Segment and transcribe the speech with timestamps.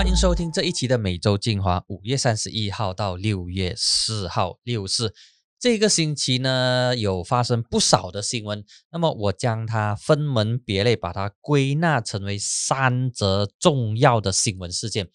[0.00, 5.12] 欢迎收听这一期的每周精华，五月三十一号到六月四号，六四。
[5.58, 15.10] 这个星期呢，有发生不少的新闻，那么我将它分门别类，把它归纳成为三则重要的新闻事件。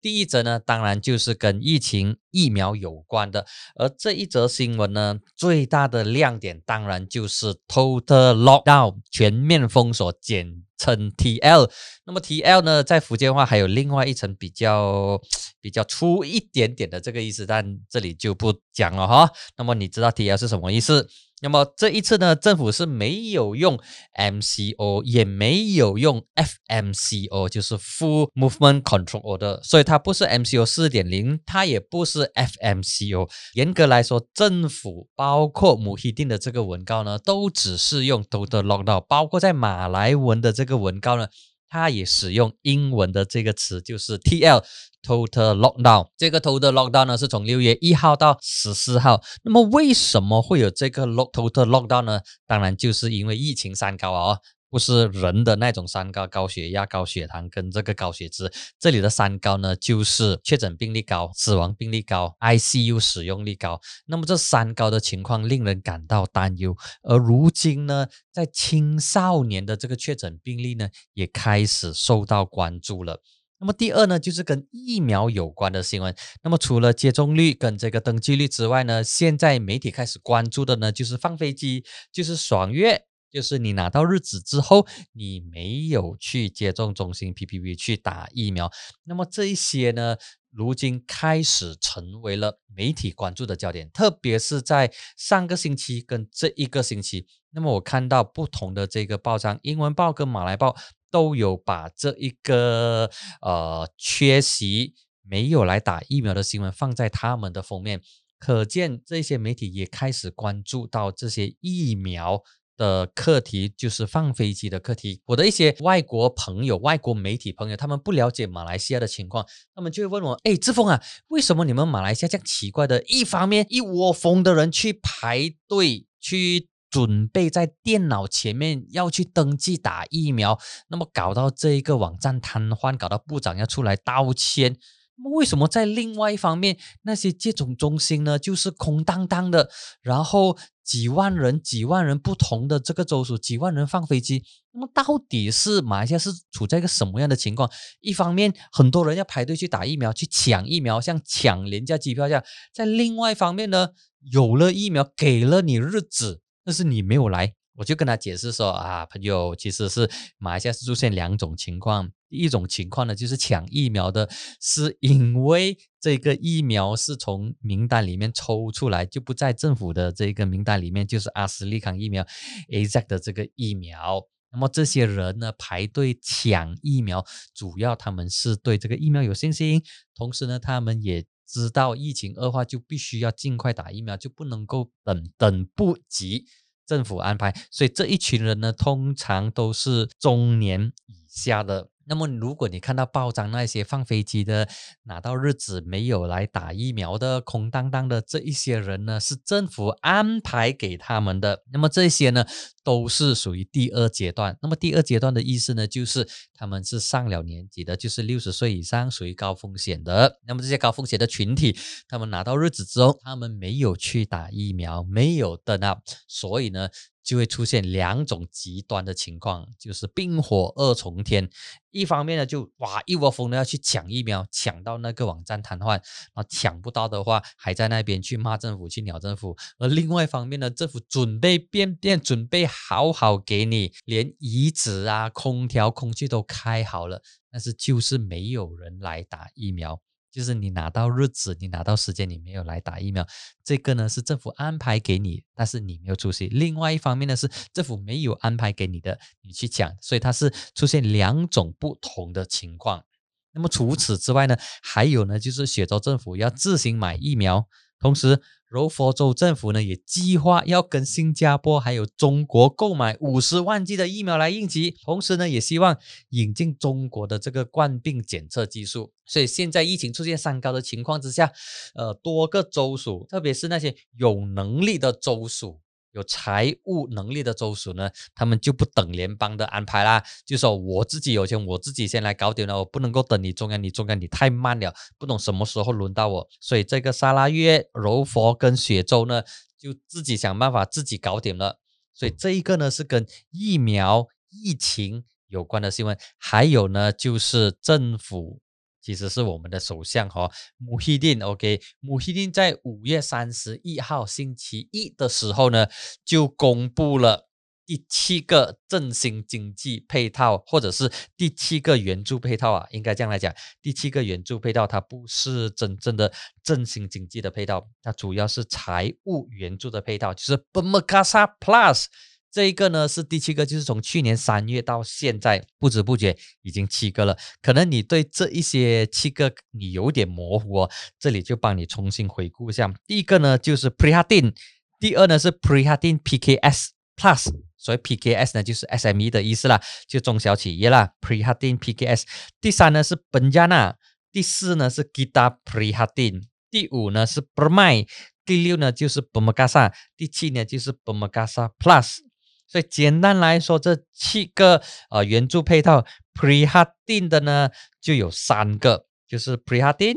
[0.00, 11.70] 第一则呢，当然就是跟疫情疫苗有关的，而这一则新闻呢，最大的亮点当然就是 Total Lockdown 全面封锁，简称 TL。
[12.04, 15.20] 那么 TL 呢，在福建话还有另外一层比较
[15.60, 19.30] 比较粗一点点的这个意思，但这里就不讲了哈。
[19.56, 21.08] 那么你知道 TL 是什么意思？
[21.40, 23.78] 那么这一次呢，政府是没有用
[24.18, 33.28] MCO，也没有用 FMCO，就是 Full Movement Control Order，所以它不是 MCO 四点零，它也不是 FMCO。
[33.54, 41.28] 严格来说，政府包括母希定的这个文告呢，都只是用 Total Lockdown，包括在马来文的这个文告呢。
[41.68, 44.64] 它也使用英文的这个词，就是 T L
[45.02, 46.08] Total Lockdown。
[46.16, 49.22] 这个 Total Lockdown 呢，是从六月一号到十四号。
[49.44, 52.20] 那么为什么会有这个 Total Lockdown 呢？
[52.46, 54.38] 当然就是因为疫情三高啊。
[54.70, 58.52] 不是人的那种三高，高血压、高血糖跟这个高血脂。
[58.78, 63.80] 这里的三高呢，就是确诊病例高、死亡病例高、ICU 使用率高。
[64.06, 66.76] 那么这三高的情况令人感到担忧。
[67.02, 73.22] 而如今呢，在青少年的这个确诊病例呢，也开始受到关注了。
[73.60, 76.14] 那么第二呢，就是跟疫苗有关的新闻。
[76.44, 83.07] 那么除了接种率跟这个登记率之外呢，现在媒体开始关注的呢，就是放飞机，就是爽约。
[83.30, 88.70] 就是你拿到日子之后，你没有去接种中心 PPV 去打疫苗，
[89.04, 90.16] 那么这一些呢，
[90.50, 100.74] 如今开始成为了媒体关注的焦点，特别是在上个星期跟这一个星期，那么我看到不同的这个报章，英文报跟马来报
[101.10, 103.10] 都有把这一个
[103.42, 108.00] 呃缺席没有来打疫苗的新闻放在他们的封面，
[108.38, 112.42] 可见这些媒体也开始关注到这些疫苗。
[112.78, 115.20] 的课题就是放飞机的课题。
[115.26, 119.44] 我的一些外国朋友、外国媒体朋友，他们不了解马来西亚的情况，
[119.74, 123.02] 他们就会问我：“哎，志峰啊，为什么你们马来西亚这样奇怪的？
[123.02, 134.76] 一方面一窝蜂的人去排队，去准备在电脑前面要去登记打疫苗，那么搞到这一个网站瘫痪，搞到部长要出来道歉。
[135.18, 139.70] 那么为什么在另外一方面，那些接种中心呢，就是空荡荡的，
[140.00, 140.56] 然后？”
[140.88, 144.42] 几万人，几万人不同的这个州属，几万人放飞机，
[144.72, 147.70] 那么到底是马来西亚是处在一个什么样的情况？
[148.00, 152.42] 一方面，很多人要排队去打疫苗，去抢疫苗，像抢廉价机票这样；
[152.72, 153.90] 在另外一方面呢，
[154.32, 157.52] 有了疫苗，给了你日子，但是你没有来。
[157.74, 164.28] 我就跟他解释说啊，朋友，其实是马来西亚是出现两种情况，一种情况呢就是抢疫苗的，
[164.60, 172.26] 是因为这个疫苗是从名单里面抽出来，就不在政府的这个名单里面，就是阿斯利康疫苗
[172.70, 174.22] A Z 的这个疫苗。
[174.50, 177.24] 那么这些人呢排队抢疫苗，
[177.54, 179.82] 主要他们是对这个疫苗有信心，
[180.14, 186.46] 同时呢他们也知道疫情恶化就必须要尽快打疫苗，就不能够等等不及。
[186.86, 191.90] 政府安排，所以这一群人呢，通常都是中年以下的。
[192.08, 194.66] 那么，如果你看到报章那些放飞机的
[195.02, 201.62] 拿到日子没有来打疫苗的空荡荡的这一些人呢，是政府安排给他们的。
[201.70, 202.46] 那么这些呢，
[202.82, 204.56] 都是属于第二阶段。
[204.62, 210.40] 那么第二阶段的意思呢，就是他们是上了年纪的，就是六十岁以上，属于高风险的。
[210.46, 211.76] 那么这些高风险的群体，
[212.08, 216.88] 他们拿到日子之后，他们没有去打疫苗，没有等到，所以呢。
[217.28, 221.50] 就会出现两种极端的情况，就是冰火二重天。
[221.90, 226.00] 一方面呢，就哇一窝蜂的要去抢疫苗，抢到那个网站瘫痪；
[226.32, 229.54] 啊，抢不到的话，还在那边去骂政府、去鸟政府。
[229.76, 237.20] 而另外一方面呢，政府准备变变，准备好好给你，连椅子啊、空调、空气都开好了，
[237.50, 240.00] 但是就是没有人来打疫苗。
[240.30, 243.26] 就是你拿到日子，你拿到时间，你没有来打疫苗，
[243.64, 246.46] 这个呢是政府安排给你，但是你没有出席。
[246.48, 253.04] 另外一方面呢是政府没有安排给你的，你去抢，所以它是出现两种不同的情况。
[253.52, 257.66] 那么除此之外呢，还有呢就是雪州政府要自行买疫苗，
[257.98, 258.42] 同时。
[258.68, 265.96] 柔佛州政府呢也计划要跟新加坡还有中国购买五十万剂的疫苗来应急，同时呢也希望
[266.30, 269.12] 引进中国的这个冠病检测技术。
[269.24, 271.52] 所以现在疫情出现三高的情况之下，
[271.94, 275.80] 呃，多个州属，特别是那些有能力的州属，
[276.12, 289.42] 有财务能力的州属呢，他们就不等联邦的安排啦，就说我自己有钱，我自己先来搞点了，我不能够等你中央，你中央你太慢了，不懂什么时候轮到我，所以这个沙拉约、柔佛跟雪州呢，
[289.78, 291.78] 就自己想办法自己搞点了。
[292.14, 298.60] 所以这一个呢是跟疫苗、疫情有关的新闻，还有呢就是政府。
[299.08, 305.86] 其实是我们的首相哈穆希丁，OK，穆希丁在五月三十一号星期一的时候呢，
[306.26, 307.48] 就公布了
[307.86, 313.50] 第七个振兴经济配套，或者是第七个援助配套啊，应该这样来讲，
[313.80, 316.30] 第七个援助配套它不是真正的
[316.62, 322.04] 振兴经济的配套，它主要是财务援助的配套，就是 b m k a s a Plus。
[322.50, 327.36] 这一个呢是第七个，就是从去年三月到现在，不知不觉已经七个了。
[327.60, 332.92] 可能你对这一些七个你有点模糊哦，这里就帮你重新回顾一下。
[333.06, 334.54] 第一个呢就是 p r e h a d i n
[334.98, 341.12] 第二呢是 p r e h a d i n PKS Plus，所以 PKS 呢就是 SME 的意思啦，就中小企业啦。
[341.20, 342.22] p r e h a d i n PKS，
[342.60, 343.96] 第三呢是 Benjana，
[344.32, 346.40] 第四呢是 Gita p r e h a d i n
[346.70, 348.08] 第五呢是 b r m a i
[348.46, 351.60] 第六呢就是 b m a g a s a 第七呢就是 b m a g a s
[351.60, 352.27] a Plus。
[352.68, 356.04] 所以简单来说，这七个呃援助配套
[356.34, 357.70] p r e h a d i n 的呢
[358.00, 360.16] 就有三个，就是 p r e h a d i n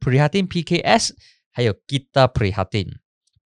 [0.00, 1.10] p r e h a d i n PKS，
[1.52, 2.90] 还有 Gita p r e h a d i n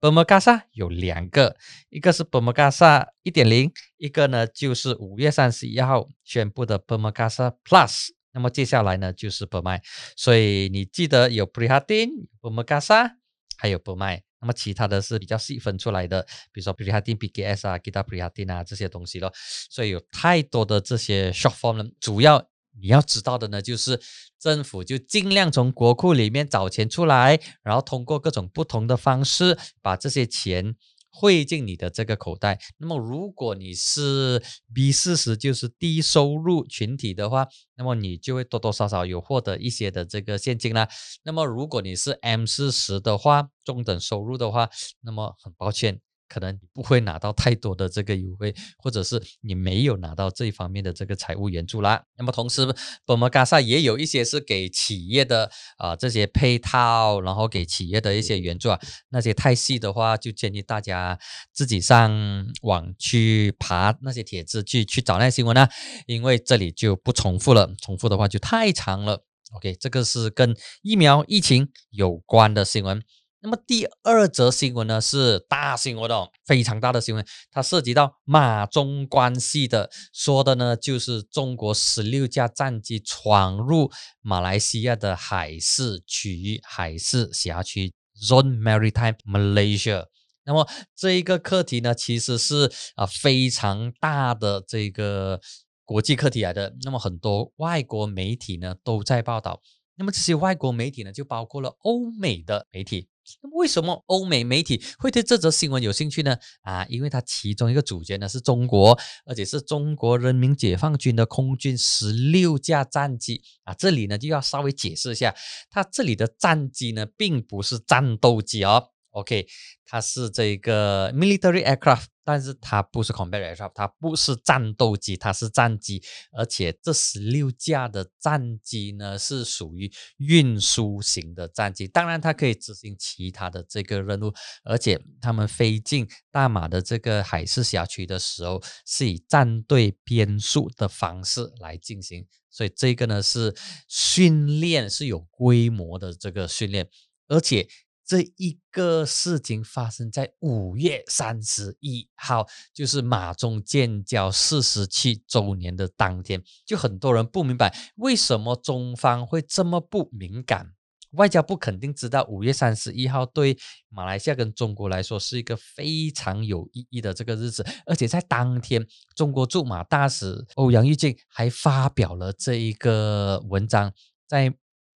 [0.01, 1.56] b e m a g a s a 有两个，
[1.91, 7.29] 一个是 b e m a g a s a 一点零，一个呢就是五月三十一号宣布的 b e m a g a
[7.29, 8.09] s a Plus。
[8.33, 9.81] 那么接下来呢就是 b e m a
[10.17, 12.11] 所以你记得有 p r e h a d i n
[12.41, 13.11] b e m a g a s a
[13.56, 17.67] 还有 b e m a 那么其他的是比较细分出来的，比如说 p r e h a d i n PKS
[17.67, 19.32] 啊 g i t a prehatin 啊这些东西咯。
[19.70, 21.87] 所以有太多的这些 short form 了。
[21.99, 22.46] 主要
[22.79, 23.99] 你要知道的呢，就是
[24.38, 30.76] 政府就尽量从国库里面找钱出来，然后通过各种不同的方式把这些钱。
[31.17, 32.59] 汇进你的这个口袋。
[32.77, 34.43] 那么，如果你是
[34.75, 37.47] B 四十，就是低收入群体的话，
[37.77, 40.89] 那么你就会多多少少有获得一些的这个现金啦。
[41.23, 44.69] 那么，如果你是 M 四十的话，中等收入的话，
[45.03, 46.01] 那么很抱歉。
[46.29, 52.03] 可能你不会拿到太多的这个优惠，或者是你没有拿到这一方面的这个财务援助啦。
[52.17, 52.67] 那么同时，
[53.05, 58.81] 本摩嘎萨也有一些是给企业的啊这些配套，然后给企业的一些援助啊。
[59.11, 61.19] 那些太细的话，就建议大家
[61.53, 65.69] 自己上网去爬那些帖子去去找那些新闻啊，
[66.06, 69.25] 因为这里就不重复了，重复的话就太长了。
[69.53, 73.03] OK，这个是跟疫苗疫情有关的新闻。
[73.44, 83.93] 那么第二则新闻呢是大新闻哦，非常大的新闻，它涉及到马中关系的，说的呢就是中国十六架战机闯入
[84.23, 90.06] 马来西亚的海事区域，海事辖区 （Zone Maritime Malaysia）。
[90.46, 95.38] 那么这一个课题呢，其实是啊非常大的这个
[95.85, 96.75] 国际课题来的。
[96.82, 99.61] 那么很多外国媒体呢都在报道，
[99.96, 103.11] 那么这些外国媒体呢就包括了欧美的媒体。
[103.43, 106.37] 那为什么欧美媒体会对这则新闻有兴趣呢？
[106.62, 113.75] 啊，因为它其中一个主角呢是中国，而且是中国人民解放军的空军十六架战机啊。
[113.75, 115.35] 这里呢就要稍微解释一下，
[115.71, 118.91] 它这里的战机呢并不是战斗机哦。
[119.11, 119.47] OK，
[119.87, 122.14] 它是这个 military aircraft。
[122.25, 134.32] 但是它不是 combat aircraft，它不是战斗机，它是战机，而且这十六架的战机呢是属于运输型的战机，当然它可以执行其他的这个任务，
[134.65, 143.55] 而且他们飞进大马的这个海事辖区的时候是以战队编速的方式来进行，所以这个呢是
[143.87, 146.89] 训练是有规模的这个训练，
[147.29, 147.69] 而且。
[148.06, 160.75] 这一个事情发生在五月三十一号，就是马中建交四十七周年的当天，就很多人不明白为什么中方会这么不敏感。
[161.13, 163.56] 外交部肯定知道，五月三十一号对
[163.89, 168.84] 马来西亚跟中国来说是一个非常有意义的这个日子，而且在当天，
[169.15, 173.94] 中国驻马大使欧阳玉靖还发表了这一个文章，
[174.27, 174.53] 在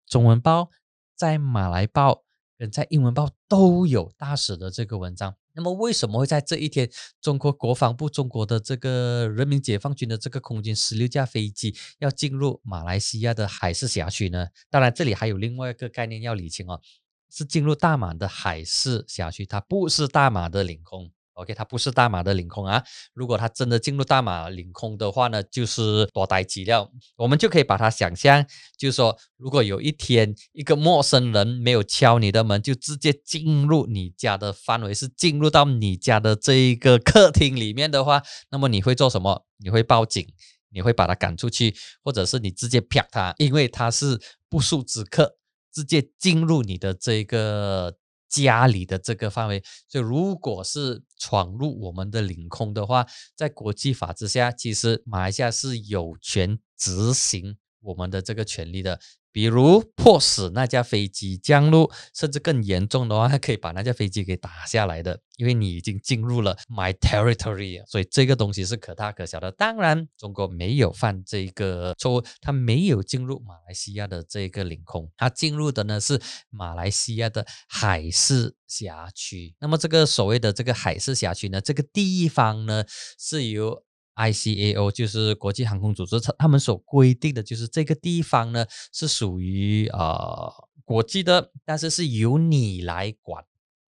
[0.07, 0.71] 中文报，
[1.15, 2.26] 在马来报。
[2.57, 6.89] 人在英文报都有大使的这个文章，那么为什么会在这一天，
[7.21, 14.47] 中国国防部、中国的这个人民解放军的这个空军十六架飞机要进入马来西亚的海事辖区呢？
[14.69, 16.81] 当然，这里还有另外一个概念要理清哦，
[17.29, 21.11] 是进入大马的海事辖区，它不是大马的领空。
[21.37, 22.83] OK，它不是大马的领空啊。
[23.13, 26.91] 如果它真的进入大马领空的话呢，就是多待几料。
[27.15, 28.43] 我们就可以把它想象，
[28.75, 39.45] 就是说，如果有一天一个陌生人没有敲你的门，就直接进入你家的范围，是进入到你家的这一个客厅里面的话，那么你会做什么？
[39.57, 40.27] 你会报警？
[40.69, 45.37] 你会把他赶出去，或者是你直接啪他，因为他是不速之客，
[45.71, 47.95] 直接进入你的这个。
[48.29, 53.05] 家里的这个范围，所以如果是闯入我们的领空的话，
[53.35, 58.99] 在国际法之下，其实马来西亚是有权执行我们的这个权利的。
[59.29, 69.51] 比如迫使那架飞机降落，甚至更严重的话，还可以把那架飞机给打下来的，因为你已经进入了 my territory，所以这个东西是可大可小的。
[69.51, 76.19] 当然，中国没有犯这个错误，他没有进入马来西亚的这个领空，他进入的呢是
[76.49, 79.53] 马来西亚的海事辖区。
[79.59, 82.83] 那么这个所谓的这个海事辖区呢，这个地方呢
[83.19, 83.83] 是由。
[84.17, 90.51] ICAO 就是国际航空组织，他他们所规定的就是这个地方呢是属于呃
[90.83, 93.45] 国际的，但是是由你来管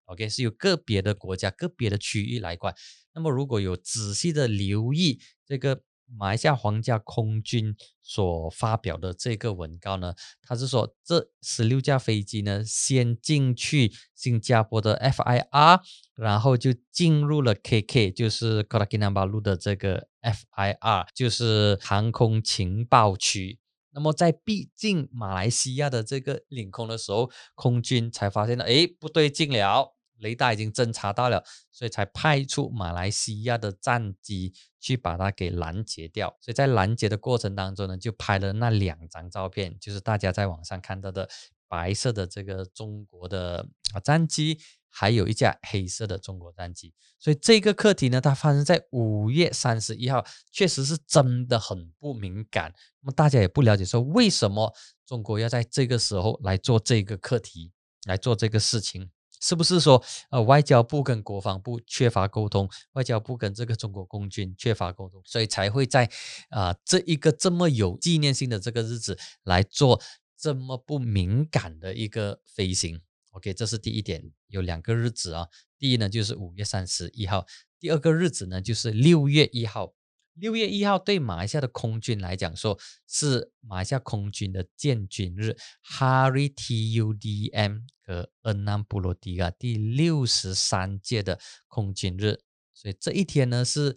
[0.06, 2.76] ，OK，是由个别的国家、个别的区域来管。
[3.14, 5.84] 那么如果有仔细的留意这个。
[6.20, 10.14] 马来西亚皇家空军所发表的这个文告呢，
[10.44, 15.82] 他是说这十六架飞机呢，先进去新加坡的 FIR，
[16.16, 23.60] 然后就进入了 KK，就是 Kota Kinabalu 的这个 FIR，就是航空情报区。
[23.92, 29.94] 那么在逼近马来西亚的这个领空的时候，空军才发现了，哎，不对劲了。
[30.20, 31.44] 雷达已经侦查到了，
[31.74, 36.38] 所以才派出马来西亚的战机去把它给拦截掉。
[36.40, 41.30] 所以在拦截的过程当中呢，就拍了那两张照片，就是大家在网上看到的
[41.68, 44.58] 白色的这个中国的啊战机，
[44.98, 46.94] 还有一架黑色的中国战机。
[47.20, 52.74] 所以这个课题呢，它发生在五月三十一号，确实是真的很不敏感。
[53.02, 54.74] 那么大家也不了解说，为什么
[55.06, 57.74] 中国要在这个时候来做这个课题，
[58.06, 59.10] 来做这个事情。
[59.42, 66.10] 是不是说，呃，外交部跟国防部缺乏沟通，外交部跟这个中国空军缺乏沟通，所以才会在
[66.50, 70.02] 啊这一个这么有纪念性的这个日子来做
[70.38, 73.02] 这么不敏感的一个飞行
[73.36, 77.46] ？OK，这是第一点，有两个日子啊，第一呢就是五月三十一号，
[77.80, 79.94] 第二个日子呢就是六月一号。
[80.34, 82.78] 六月一号对马来西亚的空军来讲，说
[83.08, 85.56] 是马来西亚空军的建军日
[85.98, 92.42] ，Hari Tudm 和恩南布罗迪亚第六十三届的空军日，
[92.74, 93.96] 所以这一天呢是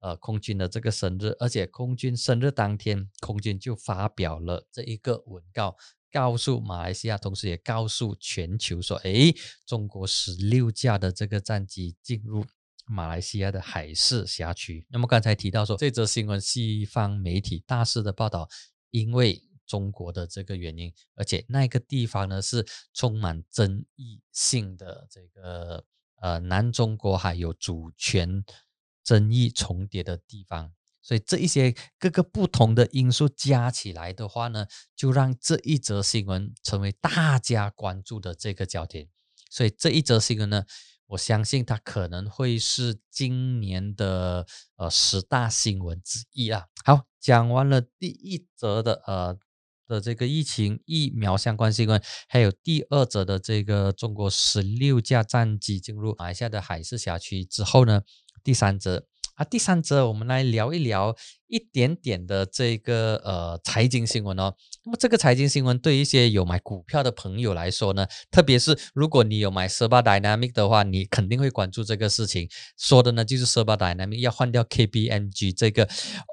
[0.00, 5.76] 呃空军的这个生日，而且空军生日当天，空军就发表了这一个文告，
[6.10, 9.32] 告诉马来西亚，同时也告诉全球说，哎，
[9.66, 12.44] 中国十六架的这个战机进入。
[12.88, 14.86] 马来西亚的海事辖区。
[14.88, 18.48] 那么刚才提到说，这则新闻西方媒体大肆的报道，
[18.92, 25.84] 因为中国的这个原因，而且那个地方呢是充满争议性的，这个
[26.20, 28.44] 呃南中国海有主权
[29.02, 30.72] 争议重叠的地方，
[31.06, 39.06] 所以这一些各个不同的因素加起来的话呢，就让这一则新闻成为大家关注的这个焦点。
[39.48, 40.64] 所以这一则新闻呢。
[41.10, 44.44] 我相信它可能会是今年的
[44.74, 46.64] 呃十大新闻之一啊。
[46.84, 49.38] 好，讲完了第一则的呃
[49.86, 58.02] 的这个疫情疫苗相关新闻，还有第二则的这个中国十六架战机进入马来西亚的海事辖区之后呢，
[58.42, 59.06] 第三则。
[59.36, 61.14] 啊，第三则我们来聊一聊
[61.46, 64.54] 一点点的这个呃财经新闻哦。
[64.82, 72.48] 那么这个财经新闻对一些有买股票的朋友来说呢，特别是如果你有买 Serba Dynamic 的话，你肯定会关注这个事情。
[72.78, 75.86] 说的呢就是 Serba Dynamic 要换掉 KPMG 这个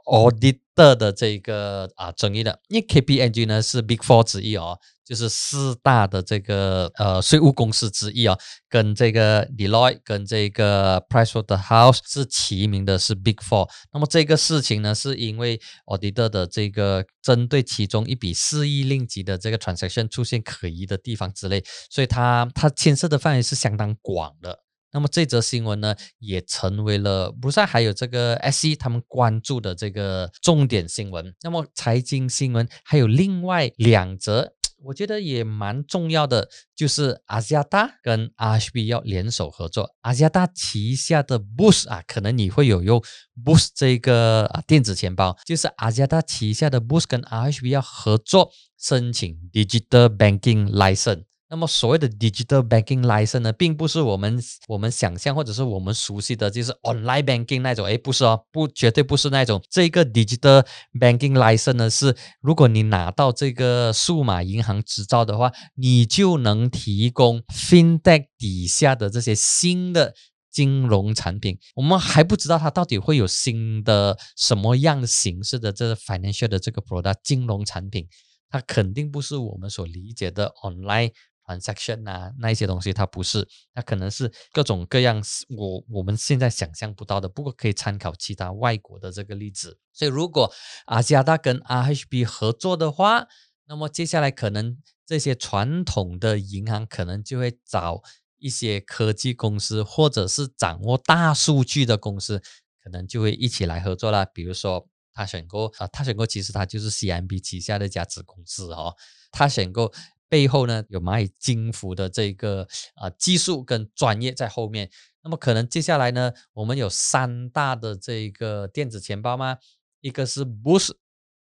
[0.06, 4.80] auditor 的这个啊争议的，因为 KPMG 呢是 Big Four 之一哦。
[5.06, 8.38] 就是四大的这个呃税务公司之一啊，
[8.70, 13.70] 跟这个 Deloitte 跟这个 Pricewaterhouse 是齐名的，是 Big Four。
[13.92, 24.60] 那么这个事情呢，是因为 Auditor 的这个针对其中一笔四亿令吉的这个 transaction 出现可疑的地方之类，所以它它牵涉的范围是相当广的。
[24.94, 31.34] 那么这则新闻呢，也成为了不是还有这个 SE 他们关注的这个重点新闻。
[31.42, 34.54] 那么财经新闻还有另外两则。
[34.84, 39.96] 我觉得也蛮重要的，就是阿加达跟 RHB 要联手合作。
[40.02, 43.02] 阿加达旗下的 Boost 啊，可能你会有用
[43.44, 51.24] Boost 这个啊电子钱包，就是阿加达旗下的 Boost 跟 RHB 要合作申请 Digital Banking License。
[51.54, 59.64] 那么所谓的 digital banking license 呢，并不是我们我们想象或者是我们熟悉的就是 online banking 那种，哎，不是哦，不，绝对不是那种。
[59.70, 60.66] 这个 digital
[61.00, 70.16] banking license 呢，是如果你拿到这个数码银行执照的话，你就能提供 fintech 底下的这些新的
[70.52, 71.60] 金融产品。
[71.76, 78.08] 我们还不知道它到底会有新的什么样形式的这个 financial 的这个 product 金融产品，
[78.50, 81.12] 它肯定不是我们所理解的 online。
[81.46, 87.28] Transaction 啊，那一些东西它不是，它可能是各种各样我我们现在想象不到的。
[87.28, 89.78] 不过可以参考其他外国的这个例子。
[89.92, 90.52] 所以如果
[90.86, 93.28] 阿加达跟 RHB 合作的话，
[93.66, 98.02] 那么接下来可能这些传统的银行可能就会找
[98.38, 102.42] 一些科技公司，或者是掌握大数据的公司，
[102.82, 104.26] 可能就会一起来合作了。
[104.26, 108.96] 比如说他选购啊，他选购其实他就是 CMB 旗下的一家子公司哦，
[109.32, 109.92] 他选购。
[110.34, 114.90] 背后呢有蚂蚁金服的这个啊技术跟专业在后面，
[115.22, 119.60] 那么可能接下来呢，我们有三大的这个电子钱包吗？
[120.02, 120.94] 一个是 Boost，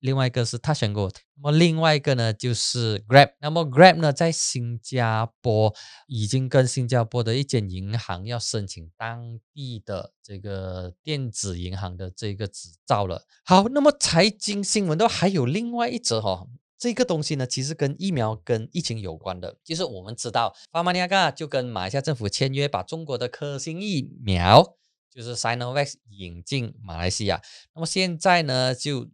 [0.01, 3.31] 另外一个是 Touch and Go，那么另外一个呢就是 Grab。
[3.39, 5.73] 那么 Grab 呢在新加坡
[6.07, 13.25] 已经跟新加坡的一间银行要申请当地的这个电子银行的这个执照了。
[13.45, 16.45] 好，那么财经新闻都还有另外一则哈。
[16.83, 19.55] 这个东西呢，其实跟疫苗、跟疫情有关的。
[19.63, 24.75] 就是我们知道，巴马尼亚就跟马来西亚政府签约，把中国的科兴疫苗，
[25.09, 27.41] 就是 Sinovac 引进马来西亚。
[27.73, 29.09] 那么现在呢，就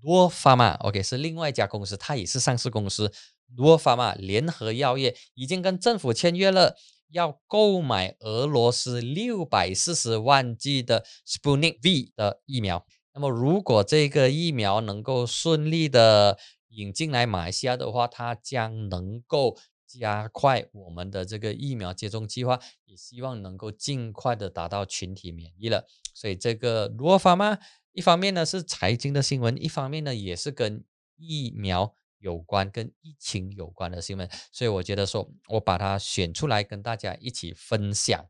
[0.00, 3.12] 罗法玛，OK，是另外一家公司，它也是上市公司。
[3.56, 6.76] 罗法玛联合药业已经跟政府签约了，
[7.10, 12.86] 要购买俄罗斯六百四十万剂的 Sputnik V 的疫苗。
[13.12, 16.38] 那么如果这个疫苗能够顺利的，
[16.78, 25.86] 引进来马来西亚的话，它将能够加快我们的这个疫苗接种计划，也希望能够尽快的达到群体免疫了。
[26.14, 27.58] 所以这个罗法嘛，
[27.92, 30.84] 一方面呢是财经的新闻，一方面呢也是跟
[31.16, 34.28] 疫苗有关、跟疫情有关的新闻。
[34.52, 38.28] 所以我觉得说，我把它选出来跟大家一起分享。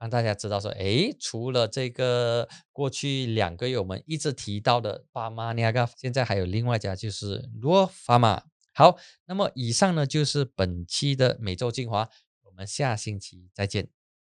[0.00, 8.42] 让大家知道说，哎，除了这个过去两个月我们一直提到的巴玛尼亚嘎，现在还有另外一家就是罗法玛。
[8.72, 12.08] 好，那么以上呢就是本期的每周精华，
[12.44, 13.99] 我们下星期再见。